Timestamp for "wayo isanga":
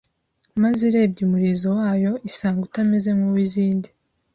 1.77-2.61